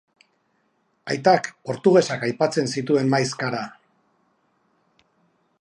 [1.15, 3.63] Aitak portugesak aipatzen zituen maiz kara.